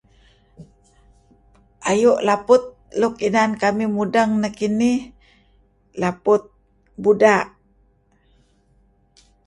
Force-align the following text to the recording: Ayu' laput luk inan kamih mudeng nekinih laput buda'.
Ayu' 1.89 2.21
laput 2.27 2.63
luk 2.99 3.15
inan 3.27 3.51
kamih 3.61 3.89
mudeng 3.95 4.31
nekinih 4.41 4.99
laput 6.01 6.41
buda'. 7.01 7.45